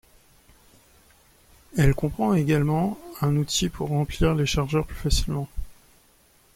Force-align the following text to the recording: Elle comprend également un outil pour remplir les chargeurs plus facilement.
Elle 1.77 1.93
comprend 1.93 2.33
également 2.33 2.97
un 3.21 3.35
outil 3.35 3.69
pour 3.69 3.89
remplir 3.89 4.33
les 4.33 4.47
chargeurs 4.47 4.87
plus 4.87 4.95
facilement. 4.95 5.47